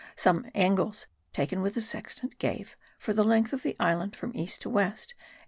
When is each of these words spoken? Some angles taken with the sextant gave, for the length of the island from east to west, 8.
Some 0.15 0.49
angles 0.55 1.05
taken 1.31 1.61
with 1.61 1.75
the 1.75 1.79
sextant 1.81 2.39
gave, 2.39 2.75
for 2.97 3.13
the 3.13 3.23
length 3.23 3.53
of 3.53 3.61
the 3.61 3.75
island 3.79 4.15
from 4.15 4.35
east 4.35 4.59
to 4.63 4.69
west, 4.71 5.13
8. 5.15 5.23